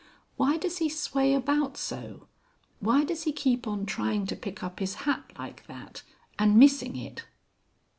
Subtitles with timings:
[0.35, 2.27] "Why does he sway about so?
[2.79, 6.01] Why does he keep on trying to pick up his hat like that
[6.39, 7.27] and missing it?"